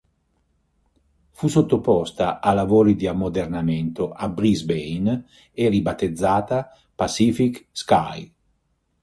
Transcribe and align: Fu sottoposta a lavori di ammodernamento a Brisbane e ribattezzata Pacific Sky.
Fu 1.29 1.47
sottoposta 1.47 2.39
a 2.41 2.53
lavori 2.53 2.95
di 2.95 3.05
ammodernamento 3.05 4.09
a 4.11 4.29
Brisbane 4.29 5.27
e 5.53 5.69
ribattezzata 5.69 6.75
Pacific 6.95 7.67
Sky. 7.71 8.33